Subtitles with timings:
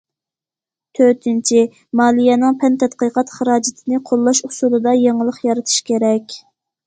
[0.99, 1.59] تۆتىنچى،
[2.01, 6.35] مالىيەنىڭ پەن تەتقىقات خىراجىتىنى قوللاش ئۇسۇلىدا يېڭىلىق يارىتىش كېرەك.